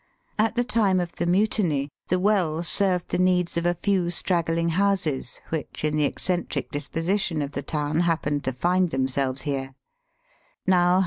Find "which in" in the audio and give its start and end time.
5.49-5.95